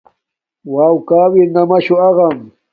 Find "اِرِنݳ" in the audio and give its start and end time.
1.33-1.63